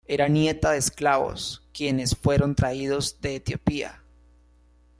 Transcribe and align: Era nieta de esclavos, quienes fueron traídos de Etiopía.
Era 0.07 0.27
nieta 0.27 0.71
de 0.71 0.79
esclavos, 0.79 1.61
quienes 1.73 2.17
fueron 2.17 2.55
traídos 2.55 3.21
de 3.21 3.35
Etiopía. 3.35 4.01